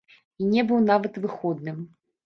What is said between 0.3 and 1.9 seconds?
І не быў нават выходным.